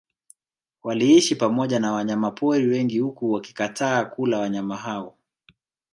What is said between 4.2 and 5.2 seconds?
wanyama hao